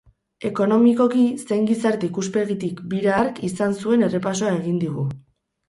Ekonomikoki 0.47 1.25
zein 1.41 1.67
gizarte 1.73 2.09
ikuspegitik 2.09 2.83
bira 2.95 3.13
hark 3.21 3.45
izan 3.51 3.79
zuen 3.85 4.09
errepasoa 4.11 4.59
egin 4.59 4.85
digu. 4.89 5.09